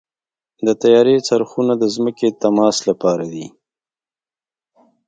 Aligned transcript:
د 0.65 0.67
طیارې 0.81 1.15
څرخونه 1.27 1.73
د 1.77 1.83
ځمکې 1.95 2.27
د 2.31 2.35
تماس 2.43 2.77
لپاره 2.89 3.25
دي. 3.33 3.45